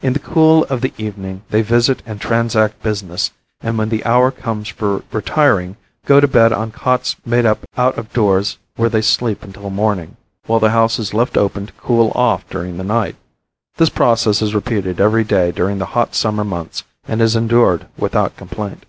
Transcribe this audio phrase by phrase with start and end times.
[0.00, 3.30] In the cool of the evening they visit and transact business
[3.60, 7.96] and when the hour comes for retiring go to bed on cots made up out
[7.96, 12.10] of doors where they sleep until morning, while the house is left open to cool
[12.16, 13.14] off during the night.
[13.76, 18.36] This process is repeated every day during the hot summer months and is endured without
[18.36, 18.86] complaint.